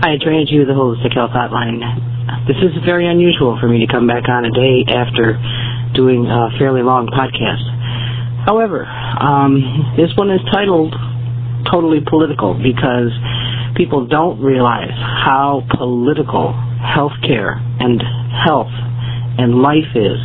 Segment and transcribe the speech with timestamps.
[0.00, 1.76] Hi, Drainage You, the Holistic Health Hotline.
[2.48, 5.36] This is very unusual for me to come back on a day after
[5.92, 7.60] doing a fairly long podcast.
[8.48, 9.60] However, um,
[10.00, 10.96] this one is titled
[11.70, 13.12] Totally Political because
[13.76, 18.00] people don't realize how political healthcare and
[18.32, 18.72] health
[19.36, 20.16] and life is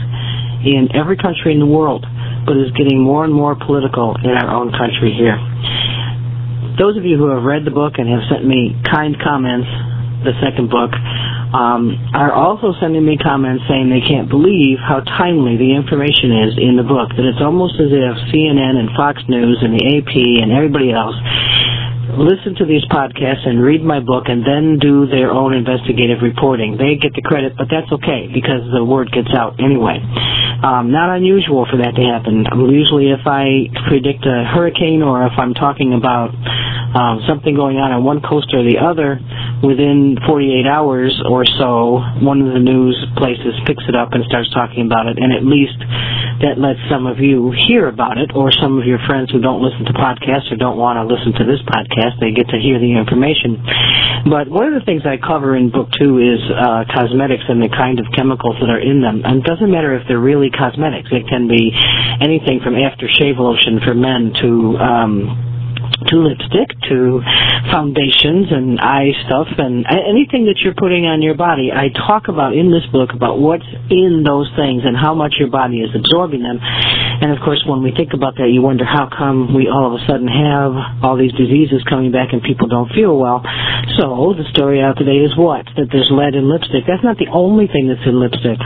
[0.64, 2.08] in every country in the world,
[2.48, 5.36] but is getting more and more political in our own country here
[6.78, 9.68] those of you who have read the book and have sent me kind comments,
[10.24, 10.92] the second book,
[11.54, 16.58] um, are also sending me comments saying they can't believe how timely the information is
[16.58, 17.14] in the book.
[17.16, 21.16] That it's almost as if CNN and Fox News and the AP and everybody else
[22.18, 26.78] listen to these podcasts and read my book and then do their own investigative reporting.
[26.78, 30.00] They get the credit, but that's okay because the word gets out anyway.
[30.64, 32.48] Um, not unusual for that to happen.
[32.72, 36.32] Usually, if I predict a hurricane or if I'm talking about
[36.96, 39.20] um, something going on on one coast or the other,
[39.66, 44.48] within 48 hours or so, one of the news places picks it up and starts
[44.54, 45.76] talking about it, and at least
[46.46, 49.64] that lets some of you hear about it, or some of your friends who don't
[49.64, 52.78] listen to podcasts or don't want to listen to this podcast, they get to hear
[52.78, 53.62] the information.
[54.30, 57.70] But one of the things I cover in book two is uh, cosmetics and the
[57.70, 59.22] kind of chemicals that are in them.
[59.24, 61.10] And it doesn't matter if they're really cosmetics.
[61.12, 61.72] It can be
[62.22, 65.55] anything from aftershave lotion for men to um,
[66.08, 67.22] to lipstick to
[67.72, 71.72] foundations and eye stuff and anything that you're putting on your body.
[71.72, 75.50] I talk about in this book about what's in those things and how much your
[75.50, 76.60] body is absorbing them.
[76.62, 79.96] And of course, when we think about that, you wonder how come we all of
[79.96, 83.42] a sudden have all these diseases coming back and people don't feel well.
[83.98, 85.66] So the story out today is what?
[85.80, 86.84] That there's lead in lipstick.
[86.84, 88.60] That's not the only thing that's in lipstick.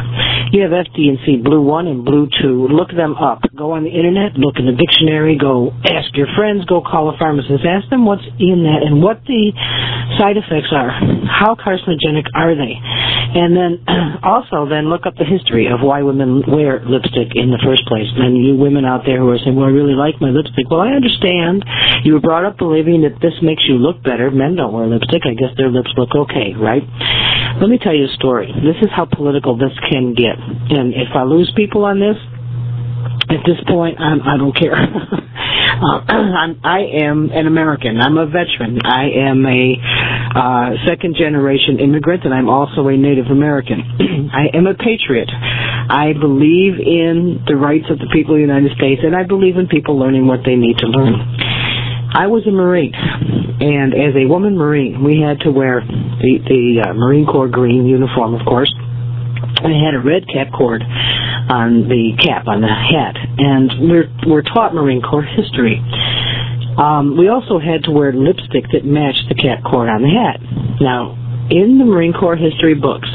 [0.51, 2.67] You have FD&C Blue 1 and Blue 2.
[2.71, 3.41] Look them up.
[3.55, 7.17] Go on the internet, look in the dictionary, go ask your friends, go call a
[7.17, 7.63] pharmacist.
[7.65, 9.51] Ask them what's in that and what the
[10.17, 10.89] side effects are.
[11.27, 12.73] How carcinogenic are they?
[13.29, 13.71] And then
[14.23, 18.09] also then look up the history of why women wear lipstick in the first place.
[18.17, 20.65] And you women out there who are saying, well, I really like my lipstick.
[20.69, 21.65] Well, I understand.
[22.03, 24.31] You were brought up believing that this makes you look better.
[24.31, 25.23] Men don't wear lipstick.
[25.25, 26.83] I guess their lips look okay, right?
[27.61, 28.49] Let me tell you a story.
[28.65, 30.37] This is how political this can get.
[30.37, 32.17] And if I lose people on this,
[33.29, 34.73] at this point, I'm, I don't care.
[36.09, 37.99] I'm, I am an American.
[38.01, 38.79] I'm a veteran.
[38.83, 39.63] I am a
[40.35, 43.79] uh, second generation immigrant, and I'm also a Native American.
[44.33, 45.29] I am a patriot.
[45.31, 49.55] I believe in the rights of the people of the United States, and I believe
[49.57, 51.15] in people learning what they need to learn.
[52.11, 56.89] I was a Marine, and as a woman Marine, we had to wear the, the
[56.89, 58.73] uh, Marine Corps green uniform, of course.
[59.61, 63.13] And it had a red cap cord on the cap, on the hat.
[63.37, 65.81] And we're, we're taught Marine Corps history.
[66.77, 70.39] Um, we also had to wear lipstick that matched the cap cord on the hat.
[70.79, 71.17] Now,
[71.49, 73.09] in the Marine Corps history books,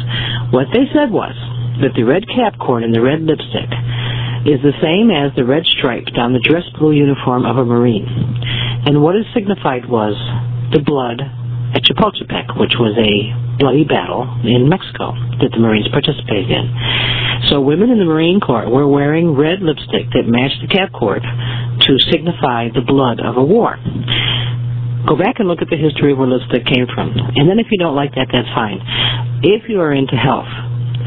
[0.51, 1.33] what they said was
[1.81, 3.71] that the red cap cord and the red lipstick
[4.45, 8.05] is the same as the red stripe down the dress blue uniform of a Marine.
[8.85, 10.13] And what it signified was
[10.75, 11.23] the blood
[11.73, 16.67] at Chapultepec, which was a bloody battle in Mexico that the Marines participated in.
[17.49, 21.23] So women in the Marine Corps were wearing red lipstick that matched the cap cord
[21.23, 23.77] to signify the blood of a war.
[25.07, 27.13] Go back and look at the history of where lipstick came from.
[27.13, 28.81] And then if you don't like that, that's fine.
[29.45, 30.49] If you are into health,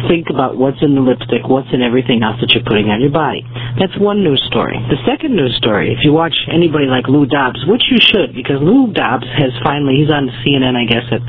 [0.06, 3.10] think about what's in the lipstick, what's in everything else that you're putting on your
[3.10, 3.42] body.
[3.82, 4.78] That's one news story.
[4.94, 8.62] The second news story, if you watch anybody like Lou Dobbs, which you should, because
[8.62, 11.24] Lou Dobbs has finally, he's on CNN, I guess, at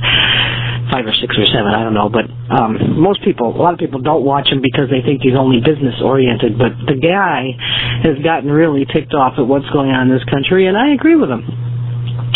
[0.93, 3.81] five or six or seven, I don't know, but um, most people, a lot of
[3.81, 7.57] people don't watch him because they think he's only business oriented, but the guy
[8.05, 11.17] has gotten really ticked off at what's going on in this country, and I agree
[11.17, 11.45] with him.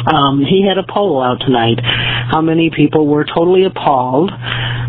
[0.06, 1.78] Um, he had a poll out tonight.
[1.82, 4.30] How many people were totally appalled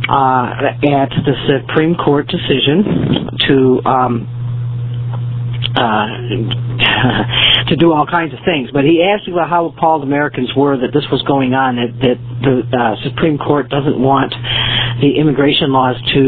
[0.09, 4.28] at the Supreme Court decision to um,
[5.75, 6.06] uh,
[7.69, 8.69] to do all kinds of things.
[8.72, 12.18] But he asked about how appalled Americans were that this was going on, that, that
[12.44, 14.33] the uh, Supreme Court doesn't want
[15.01, 16.22] the immigration laws to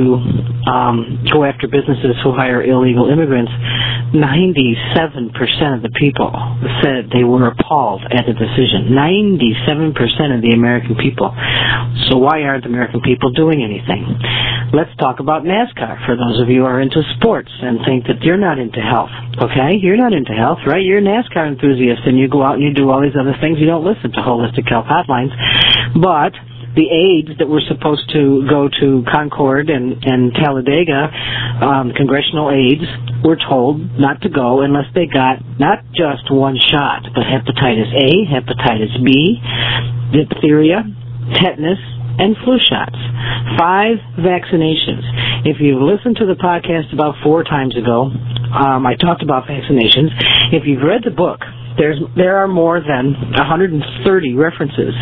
[0.70, 3.52] um, go after businesses who hire illegal immigrants.
[4.14, 6.32] 97% of the people
[6.82, 8.94] said they were appalled at the decision.
[8.96, 11.34] 97% of the American people.
[12.10, 14.06] So why aren't the American people doing anything?
[14.74, 18.22] Let's talk about NASCAR for those of you who are into sports and think that
[18.24, 19.12] you're not into health.
[19.42, 19.78] Okay?
[19.78, 20.84] You're not into health, right?
[20.84, 23.60] You're a NASCAR enthusiast and you go out and you do all these other things.
[23.60, 25.32] You don't listen to holistic health hotlines.
[25.96, 26.34] But
[26.76, 31.08] the aides that were supposed to go to Concord and, and Talladega,
[31.64, 32.84] um, congressional aides,
[33.24, 38.28] were told not to go unless they got not just one shot, but hepatitis A,
[38.28, 39.40] hepatitis B,
[40.12, 40.84] diphtheria,
[41.40, 41.80] tetanus,
[42.20, 42.96] and flu shots.
[43.58, 45.04] Five vaccinations.
[45.48, 48.12] If you've listened to the podcast about four times ago,
[48.52, 50.12] um, I talked about vaccinations.
[50.52, 51.42] If you've read the book,
[51.78, 54.94] there's there are more than 130 references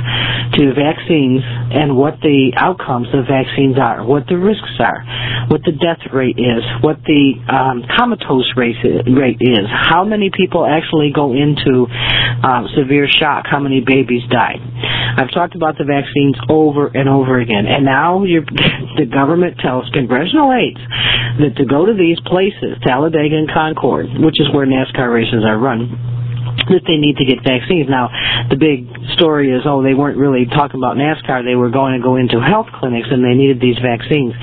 [0.57, 1.41] to vaccines
[1.73, 5.01] and what the outcomes of vaccines are, what the risks are,
[5.49, 11.11] what the death rate is, what the um, comatose rate is, how many people actually
[11.13, 11.85] go into
[12.43, 14.57] um, severe shock, how many babies die.
[15.17, 18.21] I've talked about the vaccines over and over again, and now
[18.97, 20.81] the government tells congressional aides
[21.39, 25.57] that to go to these places, Talladega and Concord, which is where NASCAR races are
[25.57, 25.89] run,
[26.69, 27.89] that they need to get vaccines.
[27.89, 28.09] Now,
[28.49, 31.43] the big story is, oh, they weren't really talking about NASCAR.
[31.43, 34.33] They were going to go into health clinics and they needed these vaccines.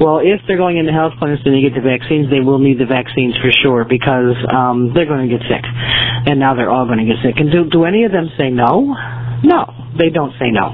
[0.00, 2.78] Well, if they're going into health clinics and they get the vaccines, they will need
[2.78, 5.64] the vaccines for sure because um, they're going to get sick.
[5.64, 7.36] And now they're all going to get sick.
[7.40, 8.92] And do, do any of them say no?
[9.42, 9.64] No,
[9.96, 10.72] they don't say no.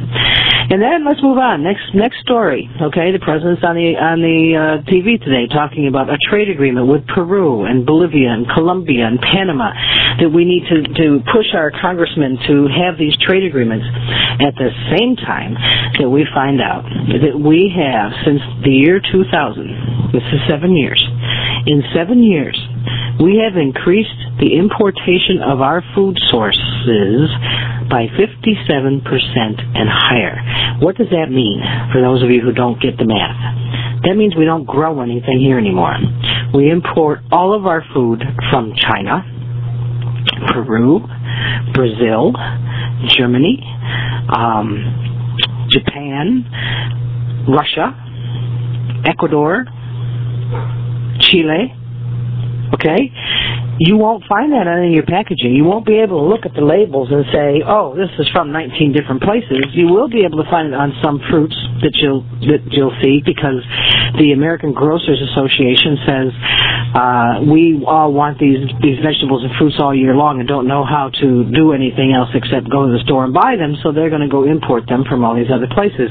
[0.66, 1.62] And then let's move on.
[1.62, 2.66] Next next story.
[2.90, 6.90] Okay, the president's on the on the uh, TV today talking about a trade agreement
[6.90, 9.70] with Peru and Bolivia and Colombia and Panama
[10.18, 13.86] that we need to to push our congressmen to have these trade agreements.
[14.42, 15.54] At the same time
[16.02, 16.82] that we find out
[17.22, 20.10] that we have since the year 2000.
[20.10, 20.98] This is seven years.
[21.70, 22.58] In seven years,
[23.22, 27.30] we have increased the importation of our food sources
[27.88, 29.06] by 57%
[29.74, 30.78] and higher.
[30.80, 31.62] What does that mean
[31.92, 34.02] for those of you who don't get the math?
[34.04, 35.96] That means we don't grow anything here anymore.
[36.54, 39.24] We import all of our food from China,
[40.52, 41.00] Peru,
[41.74, 42.32] Brazil,
[43.16, 43.62] Germany,
[44.34, 46.44] um, Japan,
[47.48, 47.94] Russia,
[49.04, 49.64] Ecuador,
[51.20, 51.74] Chile,
[52.74, 53.10] okay?
[53.78, 55.54] You won't find that on your packaging.
[55.54, 58.52] You won't be able to look at the labels and say, "Oh, this is from
[58.52, 62.24] 19 different places." You will be able to find it on some fruits that you'll
[62.48, 63.62] that you'll see because
[64.18, 66.28] the American Grocers Association says
[66.96, 70.84] uh, we all want these these vegetables and fruits all year long and don't know
[70.84, 73.76] how to do anything else except go to the store and buy them.
[73.82, 76.08] So they're going to go import them from all these other places.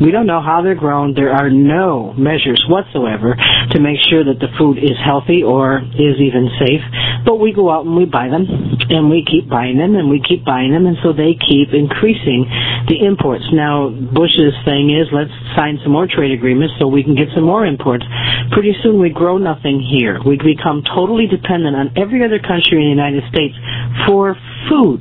[0.00, 1.14] We don't know how they're grown.
[1.14, 6.16] There are no measures whatsoever to make sure that the food is healthy or is
[6.22, 6.84] even safe
[7.24, 8.46] but we go out and we buy them,
[8.88, 12.46] and we keep buying them, and we keep buying them, and so they keep increasing
[12.88, 13.44] the imports.
[13.52, 17.44] Now, Bush's thing is let's sign some more trade agreements so we can get some
[17.48, 18.04] more imports.
[18.52, 20.20] Pretty soon we grow nothing here.
[20.20, 23.56] We become totally dependent on every other country in the United States
[24.04, 24.36] for
[24.68, 25.00] food.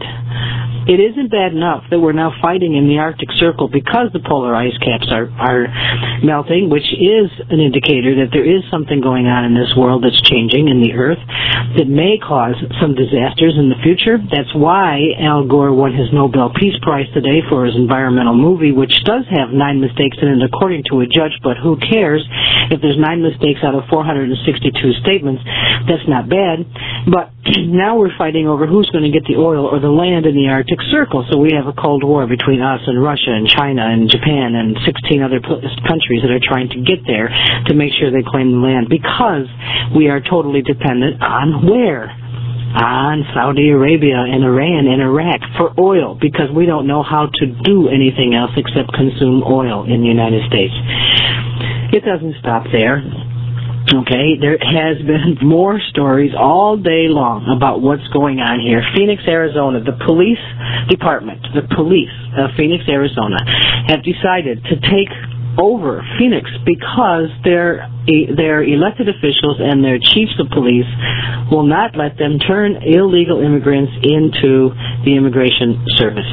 [0.87, 4.55] It isn't bad enough that we're now fighting in the Arctic Circle because the polar
[4.55, 5.67] ice caps are, are
[6.23, 10.15] melting, which is an indicator that there is something going on in this world that's
[10.23, 11.19] changing in the Earth
[11.75, 14.15] that may cause some disasters in the future.
[14.31, 18.95] That's why Al Gore won his Nobel Peace Prize today for his environmental movie, which
[19.03, 22.23] does have nine mistakes in it according to a judge, but who cares
[22.71, 24.71] if there's nine mistakes out of 462
[25.03, 25.43] statements?
[25.83, 26.63] That's not bad.
[27.11, 27.35] But
[27.71, 30.47] now we're fighting over who's going to get the oil or the land in the
[30.49, 31.27] Arctic Circle.
[31.31, 34.75] So we have a Cold War between us and Russia and China and Japan and
[34.85, 37.29] 16 other countries that are trying to get there
[37.67, 39.47] to make sure they claim the land because
[39.95, 42.11] we are totally dependent on where?
[42.67, 47.45] on Saudi Arabia and Iran and Iraq for oil because we don't know how to
[47.63, 50.75] do anything else except consume oil in the United States.
[51.95, 53.01] It doesn't stop there.
[53.87, 58.83] Okay, there has been more stories all day long about what's going on here.
[58.91, 60.43] Phoenix, Arizona, the police
[60.91, 63.39] department, the police of Phoenix, Arizona,
[63.87, 65.07] have decided to take
[65.55, 67.87] over Phoenix because their
[68.35, 70.87] their elected officials and their chiefs of police
[71.47, 74.75] will not let them turn illegal immigrants into
[75.07, 76.27] the immigration service.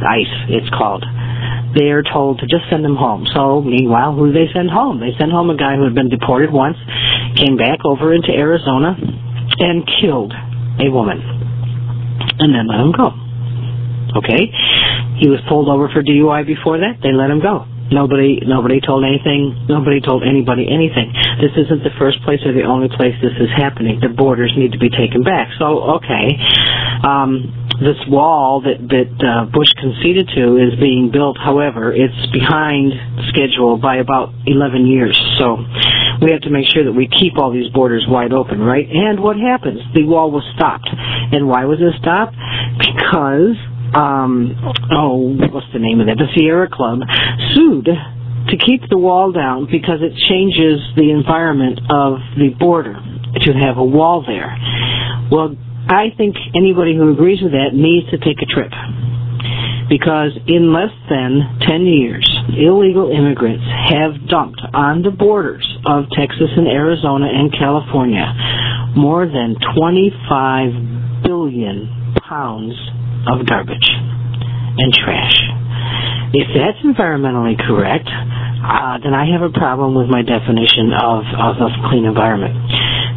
[0.00, 1.04] ICE, it's called
[1.74, 3.26] they are told to just send them home.
[3.34, 5.00] So, meanwhile, who do they send home?
[5.00, 6.76] They send home a guy who had been deported once,
[7.36, 8.96] came back over into Arizona,
[9.58, 10.32] and killed
[10.80, 11.20] a woman,
[12.38, 13.14] and then let him go.
[14.18, 14.50] Okay?
[15.22, 16.98] He was pulled over for DUI before that.
[17.02, 17.66] They let him go.
[17.90, 19.66] Nobody, nobody told anything.
[19.68, 21.10] Nobody told anybody anything.
[21.42, 23.98] This isn't the first place or the only place this is happening.
[23.98, 25.50] The borders need to be taken back.
[25.58, 26.38] So, okay,
[27.02, 27.50] um,
[27.80, 31.36] this wall that that uh, Bush conceded to is being built.
[31.40, 32.92] However, it's behind
[33.32, 35.16] schedule by about 11 years.
[35.38, 35.56] So,
[36.20, 38.86] we have to make sure that we keep all these borders wide open, right?
[38.88, 39.80] And what happens?
[39.94, 40.88] The wall was stopped.
[41.32, 42.36] And why was it stopped?
[42.76, 43.56] Because
[43.94, 44.54] um,
[44.92, 46.16] oh, what's the name of that?
[46.18, 47.00] The Sierra Club
[47.54, 53.52] sued to keep the wall down because it changes the environment of the border to
[53.52, 54.56] have a wall there.
[55.30, 55.56] Well,
[55.88, 58.70] I think anybody who agrees with that needs to take a trip
[59.90, 62.22] because in less than 10 years,
[62.56, 68.22] illegal immigrants have dumped on the borders of Texas and Arizona and California
[68.94, 71.90] more than 25 billion
[72.22, 72.74] pounds
[73.26, 73.90] of garbage
[74.78, 75.34] and trash.
[76.32, 81.54] If that's environmentally correct, uh, then I have a problem with my definition of, of
[81.58, 82.54] a clean environment.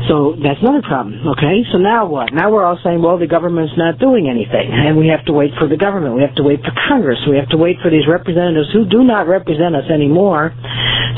[0.10, 1.64] So that's another problem, okay?
[1.72, 2.34] So now what?
[2.34, 5.52] Now we're all saying, well, the government's not doing anything, and we have to wait
[5.58, 6.16] for the government.
[6.16, 7.20] We have to wait for Congress.
[7.30, 10.52] We have to wait for these representatives who do not represent us anymore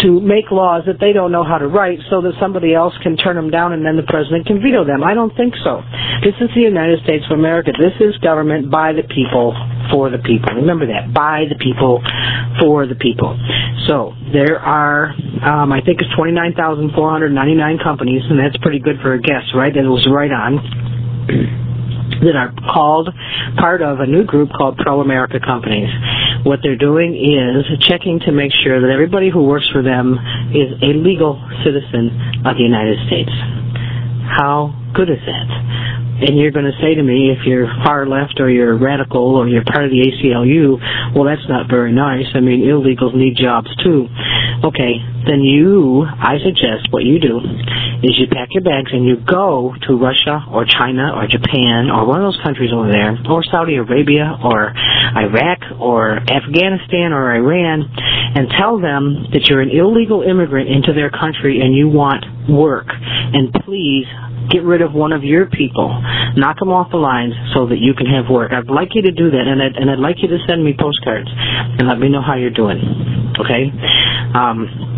[0.02, 3.18] to make laws that they don't know how to write so that somebody else can
[3.18, 5.04] turn them down and then the president can veto them.
[5.04, 5.82] I don't think so.
[6.22, 7.72] This is the United States of America.
[7.74, 9.56] This is government by the people,
[9.92, 10.54] for the people.
[10.56, 11.14] Remember that.
[11.14, 12.02] By the people,
[12.60, 13.38] for the people.
[13.88, 15.14] So there are,
[15.44, 19.74] um, I think it's 29,499 companies, and that's pretty good for a guess, right?
[19.74, 21.64] That was right on.
[22.22, 23.10] that are called
[23.58, 25.90] part of a new group called Pro America Companies.
[26.46, 30.14] What they're doing is checking to make sure that everybody who works for them
[30.54, 33.32] is a legal citizen of the United States.
[34.30, 36.05] How good is that?
[36.16, 39.48] And you're going to say to me, if you're far left or you're radical or
[39.48, 40.80] you're part of the ACLU,
[41.14, 42.28] well, that's not very nice.
[42.34, 44.08] I mean, illegals need jobs too.
[44.64, 44.96] Okay,
[45.28, 47.44] then you, I suggest what you do
[48.04, 52.06] is you pack your bags and you go to Russia or China or Japan or
[52.06, 57.84] one of those countries over there, or Saudi Arabia or Iraq or Afghanistan or Iran,
[58.36, 62.88] and tell them that you're an illegal immigrant into their country and you want work.
[62.90, 64.06] And please
[64.50, 65.90] get rid of one of your people,
[66.36, 68.52] knock them off the lines so that you can have work.
[68.52, 70.76] I'd like you to do that, and I'd, and I'd like you to send me
[70.78, 72.80] postcards and let me know how you're doing.
[73.40, 73.72] Okay?
[74.34, 74.95] Um,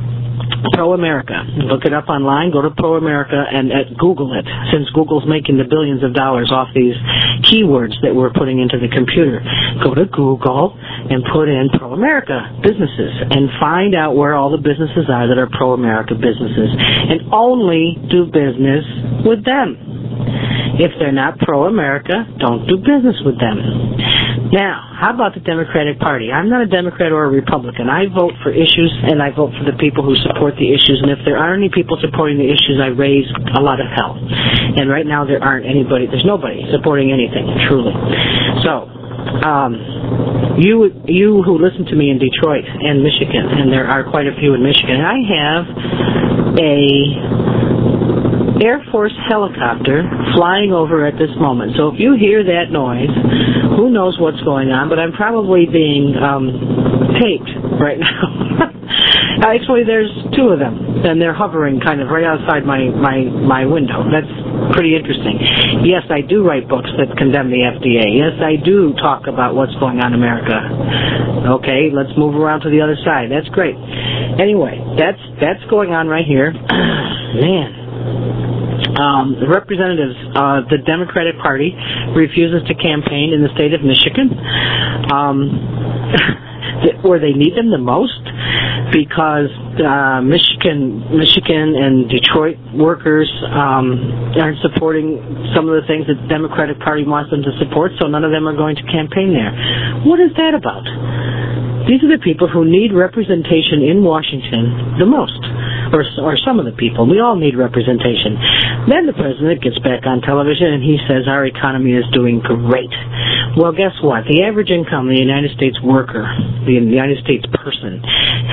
[0.74, 1.34] Pro America.
[1.70, 2.52] Look it up online.
[2.52, 4.46] Go to Pro America and uh, Google it.
[4.72, 6.96] Since Google's making the billions of dollars off these
[7.50, 9.42] keywords that we're putting into the computer,
[9.84, 14.62] go to Google and put in Pro America businesses and find out where all the
[14.62, 18.86] businesses are that are Pro America businesses, and only do business
[19.26, 19.78] with them.
[20.78, 23.58] If they're not pro America, don't do business with them.
[24.52, 26.32] Now, how about the Democratic Party?
[26.32, 27.90] I'm not a Democrat or a Republican.
[27.90, 31.04] I vote for issues and I vote for the people who support the issues.
[31.04, 34.16] And if there aren't any people supporting the issues, I raise a lot of hell.
[34.16, 37.92] And right now there aren't anybody, there's nobody supporting anything, truly.
[38.64, 38.88] So,
[39.44, 39.76] um,
[40.58, 44.34] you you who listen to me in Detroit and Michigan, and there are quite a
[44.40, 45.64] few in Michigan, I have
[46.58, 47.57] a
[48.62, 50.04] Air Force helicopter
[50.36, 51.74] flying over at this moment.
[51.78, 53.12] So if you hear that noise,
[53.78, 56.50] who knows what's going on, but I'm probably being um,
[57.22, 58.74] taped right now.
[59.46, 63.66] Actually, there's two of them, and they're hovering kind of right outside my, my, my
[63.70, 64.02] window.
[64.10, 64.30] That's
[64.74, 65.38] pretty interesting.
[65.86, 68.18] Yes, I do write books that condemn the FDA.
[68.18, 70.58] Yes, I do talk about what's going on in America.
[71.62, 73.30] Okay, let's move around to the other side.
[73.30, 73.78] That's great.
[74.42, 76.52] Anyway, that's that's going on right here.
[77.38, 77.70] Man,
[78.98, 81.70] um, the representatives, uh, the Democratic Party
[82.18, 84.34] refuses to campaign in the state of Michigan,
[85.14, 85.54] um,
[87.06, 88.26] where they need them the most,
[88.90, 95.22] because uh, Michigan, Michigan and Detroit workers um, aren't supporting
[95.54, 98.34] some of the things that the Democratic Party wants them to support, so none of
[98.34, 99.54] them are going to campaign there.
[100.10, 100.86] What is that about?
[101.86, 105.40] These are the people who need representation in Washington the most
[105.94, 107.08] or, or some of the people.
[107.10, 108.38] We all need representation.
[108.90, 112.92] Then the president gets back on television and he says our economy is doing great.
[113.58, 114.26] Well, guess what?
[114.30, 116.24] The average income of the United States worker,
[116.66, 118.02] the United States person,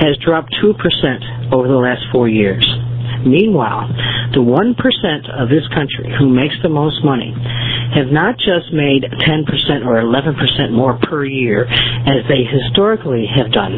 [0.01, 2.65] has dropped 2% over the last four years.
[3.25, 3.89] Meanwhile,
[4.37, 4.77] the 1%
[5.33, 7.33] of this country who makes the most money
[7.97, 13.73] have not just made 10% or 11% more per year as they historically have done,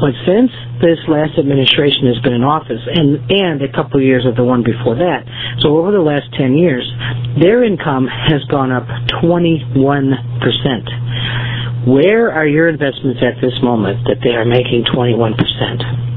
[0.00, 0.48] but since
[0.80, 4.42] this last administration has been in office and, and a couple of years of the
[4.44, 5.26] one before that,
[5.60, 6.90] so over the last 10 years,
[7.38, 8.86] their income has gone up
[9.22, 11.86] 21%.
[11.86, 16.09] Where are your investments at this moment that they are making 21%?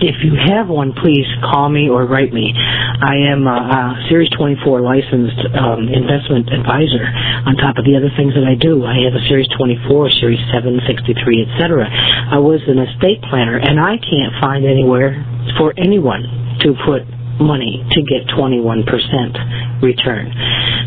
[0.00, 2.52] If you have one, please call me or write me.
[2.56, 7.04] I am a, a Series 24 licensed um, investment advisor
[7.46, 8.84] on top of the other things that I do.
[8.84, 11.84] I have a Series 24, Series 7, 63, etc.
[12.32, 15.20] I was an estate planner, and I can't find anywhere
[15.58, 16.24] for anyone
[16.64, 17.04] to put
[17.40, 20.32] money to get 21% return.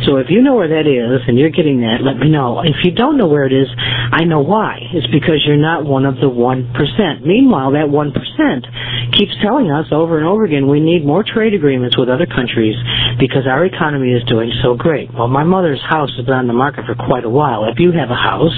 [0.06, 2.62] So if you know where that is and you're getting that, let me know.
[2.62, 4.80] If you don't know where it is, I know why.
[4.94, 7.26] It's because you're not one of the 1%.
[7.26, 11.98] Meanwhile, that 1% keeps telling us over and over again we need more trade agreements
[11.98, 12.76] with other countries
[13.20, 15.14] because our economy is doing so great.
[15.14, 17.66] Well, my mother's house has been on the market for quite a while.
[17.70, 18.56] If you have a house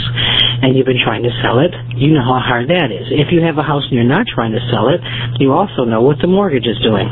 [0.64, 3.08] and you've been trying to sell it, you know how hard that is.
[3.12, 5.02] If you have a house and you're not trying to sell it,
[5.40, 7.08] you also know what the mortgage is doing.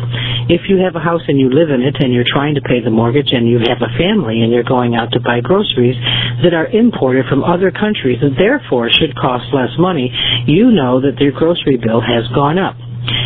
[0.49, 2.81] If you have a house and you live in it and you're trying to pay
[2.81, 5.97] the mortgage and you have a family and you're going out to buy groceries
[6.41, 10.09] that are imported from other countries and therefore should cost less money,
[10.47, 12.75] you know that their grocery bill has gone up.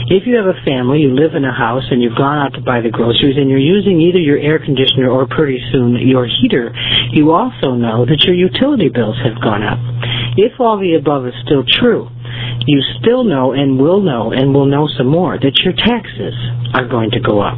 [0.10, 2.62] If you have a family, you live in a house, and you've gone out to
[2.62, 6.74] buy the groceries, and you're using either your air conditioner or pretty soon your heater,
[7.12, 9.78] you also know that your utility bills have gone up.
[10.38, 12.10] If all the above is still true,
[12.68, 16.36] you still know and will know and will know some more that your taxes
[16.76, 17.56] are going to go up.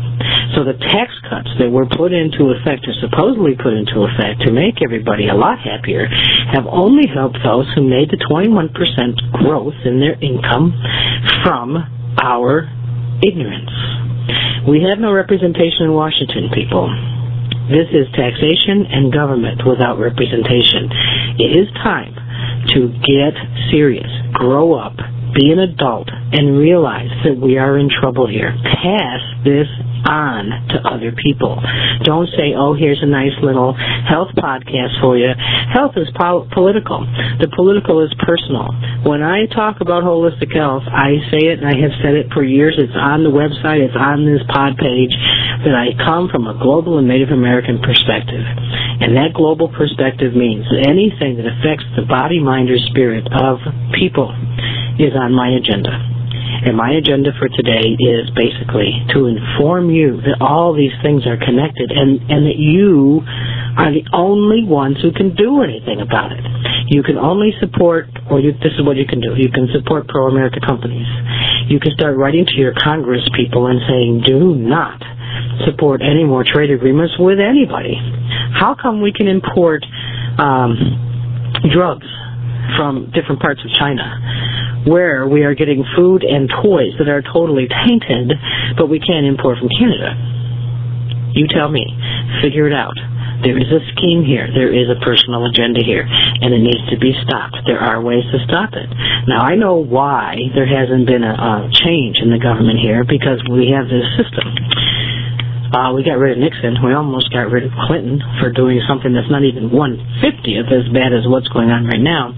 [0.53, 4.51] So the tax cuts that were put into effect or supposedly put into effect to
[4.51, 6.05] make everybody a lot happier
[6.53, 8.73] have only helped those who made the 21%
[9.41, 10.73] growth in their income
[11.41, 11.77] from
[12.21, 12.69] our
[13.25, 13.71] ignorance.
[14.67, 16.89] We have no representation in Washington, people.
[17.69, 20.89] This is taxation and government without representation.
[21.37, 22.18] It is time
[22.73, 23.33] to get
[23.71, 24.97] serious, grow up,
[25.39, 28.51] be an adult, and realize that we are in trouble here.
[28.59, 29.71] Pass this
[30.03, 31.55] on to other people.
[32.03, 35.31] Don't say, oh, here's a nice little health podcast for you.
[35.71, 37.07] Health is po- political.
[37.39, 38.67] The political is personal.
[39.07, 42.43] When I talk about holistic health, I say it and I have said it for
[42.43, 42.75] years.
[42.75, 45.15] It's on the website, it's on this pod page,
[45.63, 48.43] that I come from a global and Native American perspective.
[48.99, 53.59] And that global perspective means anything that affects the body, mind, or spirit of
[53.95, 54.35] people
[54.99, 56.19] is on my agenda.
[56.59, 61.39] And my agenda for today is basically to inform you that all these things are
[61.39, 63.23] connected and, and that you
[63.79, 66.43] are the only ones who can do anything about it.
[66.91, 69.39] You can only support, or you, this is what you can do.
[69.39, 71.07] You can support pro-America companies.
[71.71, 74.99] You can start writing to your Congress people and saying, do not
[75.63, 77.95] support any more trade agreements with anybody.
[78.51, 79.85] How come we can import
[80.35, 80.75] um,
[81.71, 82.07] drugs
[82.75, 84.03] from different parts of China?
[84.85, 88.31] Where we are getting food and toys that are totally tainted,
[88.77, 90.15] but we can't import from Canada.
[91.35, 91.85] You tell me.
[92.41, 92.95] Figure it out.
[93.43, 94.51] There is a scheme here.
[94.51, 97.63] There is a personal agenda here, and it needs to be stopped.
[97.65, 98.89] There are ways to stop it.
[99.27, 103.39] Now, I know why there hasn't been a, a change in the government here because
[103.47, 104.43] we have this system.
[105.71, 106.83] Uh, we got rid of Nixon.
[106.83, 110.89] We almost got rid of Clinton for doing something that's not even one fiftieth as
[110.91, 112.33] bad as what's going on right now.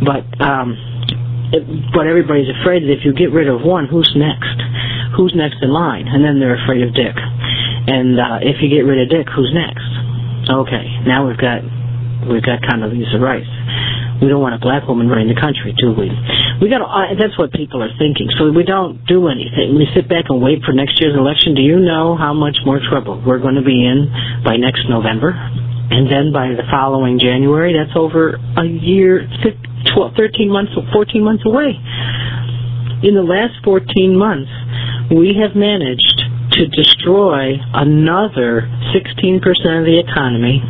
[0.00, 0.78] But um,
[1.94, 4.58] but everybody's afraid that if you get rid of one, who's next?
[5.16, 6.06] Who's next in line?
[6.06, 7.16] And then they're afraid of Dick.
[7.16, 9.88] And uh, if you get rid of Dick, who's next?
[10.48, 11.64] Okay, now we've got
[12.28, 13.48] we've got Condoleezza Rice.
[14.20, 16.10] We don't want a black woman running the country, do we?
[16.60, 16.82] We got.
[16.82, 18.28] Uh, that's what people are thinking.
[18.36, 19.78] So we don't do anything.
[19.78, 21.54] We sit back and wait for next year's election.
[21.54, 24.10] Do you know how much more trouble we're going to be in
[24.44, 25.38] by next November?
[25.90, 29.26] And then by the following January, that's over a year,
[29.94, 31.72] 12, 13 months, 14 months away.
[33.02, 34.50] In the last 14 months,
[35.14, 36.22] we have managed
[36.52, 39.40] to destroy another 16%
[39.78, 40.62] of the economy.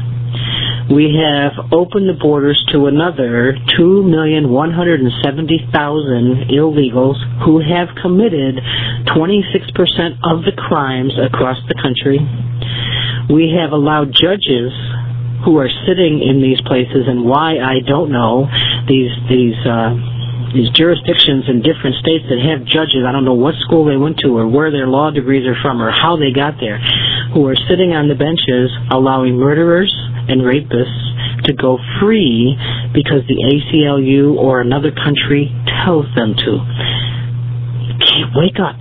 [0.92, 8.60] We have opened the borders to another 2,170,000 illegals who have committed
[9.08, 12.20] 26% of the crimes across the country.
[13.28, 14.72] We have allowed judges
[15.44, 18.46] who are sitting in these places and why I don't know
[18.86, 19.94] these these uh,
[20.54, 23.04] these jurisdictions in different states that have judges.
[23.06, 25.82] I don't know what school they went to or where their law degrees are from
[25.82, 26.80] or how they got there,
[27.34, 29.92] who are sitting on the benches allowing murderers
[30.28, 32.56] and rapists to go free
[32.92, 35.52] because the ACLU or another country
[35.84, 36.52] tells them to.
[38.34, 38.80] Wake up.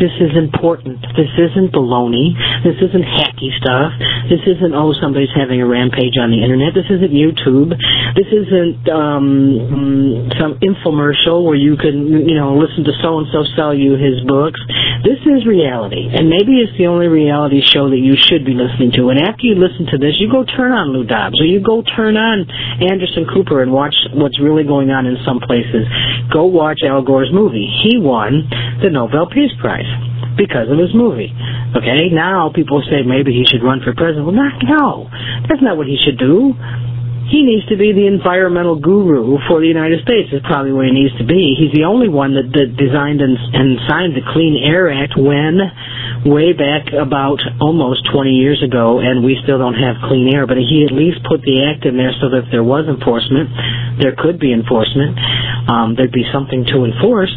[0.00, 1.04] This is important.
[1.12, 2.32] This isn't baloney.
[2.64, 3.92] This isn't hacky stuff.
[4.32, 6.72] This isn't, oh, somebody's having a rampage on the internet.
[6.72, 7.76] This isn't YouTube.
[8.16, 14.00] This isn't um, some infomercial where you can, you know, listen to so-and-so sell you
[14.00, 14.60] his books.
[15.00, 16.12] This is reality.
[16.12, 19.08] And maybe it's the only reality show that you should be listening to.
[19.08, 21.80] And after you listen to this, you go turn on Lou Dobbs or you go
[21.80, 22.44] turn on
[22.84, 25.88] Anderson Cooper and watch what's really going on in some places.
[26.28, 27.64] Go watch Al Gore's movie.
[27.80, 28.44] He won
[28.84, 29.88] the Nobel Peace Prize
[30.36, 31.32] because of his movie.
[31.76, 34.28] Okay, now people say maybe he should run for president.
[34.28, 35.08] Well, not, no,
[35.48, 36.52] that's not what he should do.
[37.30, 40.34] He needs to be the environmental guru for the United States.
[40.34, 41.54] Is probably where he needs to be.
[41.54, 45.62] He's the only one that, that designed and, and signed the Clean Air Act when,
[46.26, 50.46] way back about almost 20 years ago, and we still don't have clean air.
[50.50, 53.46] But he at least put the act in there so that if there was enforcement,
[54.02, 55.14] there could be enforcement.
[55.70, 57.32] Um, there'd be something to enforce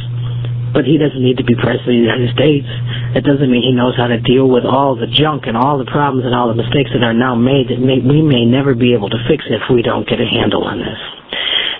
[0.73, 2.67] but he doesn't need to be president of the United States.
[3.13, 5.87] That doesn't mean he knows how to deal with all the junk and all the
[5.87, 8.93] problems and all the mistakes that are now made that may, we may never be
[8.93, 10.99] able to fix if we don't get a handle on this.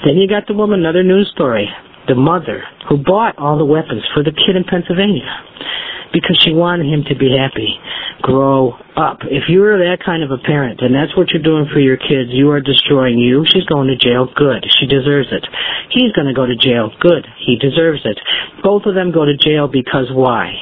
[0.06, 1.68] Then you got the woman, another news story,
[2.08, 5.26] the mother who bought all the weapons for the kid in Pennsylvania
[6.14, 7.74] because she wanted him to be happy.
[8.22, 9.26] Grow up.
[9.26, 12.30] If you're that kind of a parent and that's what you're doing for your kids,
[12.30, 13.44] you are destroying you.
[13.50, 14.30] She's going to jail.
[14.30, 14.64] Good.
[14.80, 15.44] She deserves it.
[15.90, 16.94] He's going to go to jail.
[17.02, 17.26] Good.
[17.42, 18.16] He deserves it.
[18.62, 20.54] Both of them go to jail because why?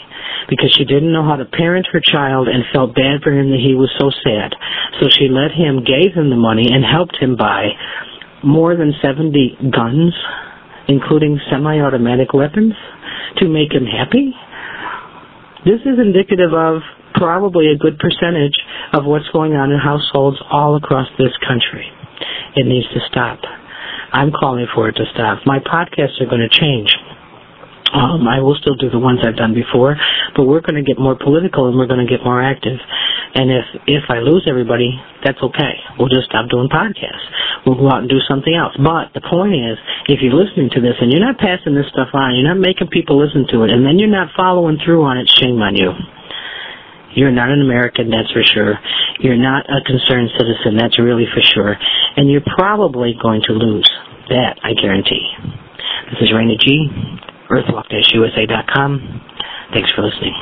[0.48, 3.62] Because she didn't know how to parent her child and felt bad for him that
[3.62, 4.56] he was so sad.
[5.00, 7.76] So she let him, gave him the money, and helped him buy
[8.44, 10.16] more than 70 guns,
[10.88, 12.74] including semi-automatic weapons,
[13.38, 14.34] to make him happy.
[15.64, 16.82] This is indicative of
[17.14, 18.58] probably a good percentage
[18.94, 21.86] of what's going on in households all across this country.
[22.56, 23.40] It needs to stop.
[24.12, 25.46] I'm calling for it to stop.
[25.46, 26.90] My podcasts are going to change.
[27.92, 30.00] Um, I will still do the ones I've done before,
[30.36, 32.80] but we're going to get more political and we're going to get more active.
[33.36, 35.76] And if if I lose everybody, that's okay.
[36.00, 37.28] We'll just stop doing podcasts.
[37.68, 38.76] We'll go out and do something else.
[38.80, 39.76] But the point is,
[40.08, 42.88] if you're listening to this and you're not passing this stuff on, you're not making
[42.88, 45.92] people listen to it, and then you're not following through on it, shame on you.
[47.12, 48.80] You're not an American, that's for sure.
[49.20, 51.76] You're not a concerned citizen, that's really for sure.
[52.16, 53.90] And you're probably going to lose.
[54.30, 55.28] That I guarantee.
[56.08, 56.88] This is Raina G
[57.52, 59.22] earthwalk-usa.com.
[59.74, 60.36] Thanks for listening.